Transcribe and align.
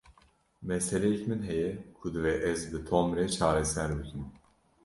Meseleyek 0.67 1.21
min 1.29 1.41
heye 1.49 1.71
ku 1.97 2.05
divê 2.13 2.35
ez 2.51 2.61
bi 2.71 2.79
Tom 2.87 3.07
re 3.17 3.25
çareser 3.35 3.89
bikim. 3.99 4.23